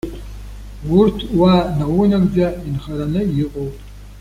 Урҭ 0.99 1.17
уа 1.37 1.53
наунагӡа 1.77 2.47
инхараны 2.67 3.21
иҟоуп. 3.43 3.75